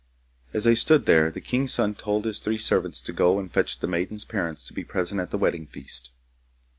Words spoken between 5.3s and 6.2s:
wedding feast.